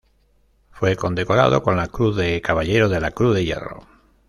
[0.71, 3.87] Fue condecorado con la Cruz de Caballero de la Cruz de Hierro.